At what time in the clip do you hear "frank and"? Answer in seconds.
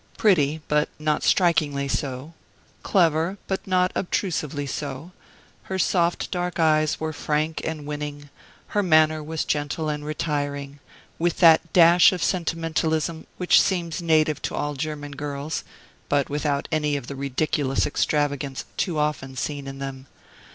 7.13-7.85